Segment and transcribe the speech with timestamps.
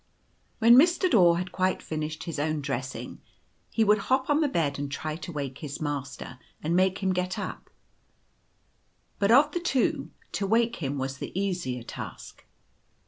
[0.57, 1.07] When Mr.
[1.11, 3.21] Daw had quite finished his own dressing,
[3.69, 7.13] he would hop on the bed and try and wake his master and make him
[7.13, 7.69] get up;
[9.19, 11.41] but of the two to wake him was ^ Going to school.
[11.43, 12.45] 103 the easier task.